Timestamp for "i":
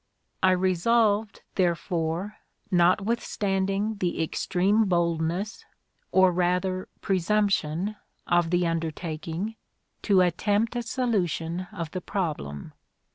0.41-0.53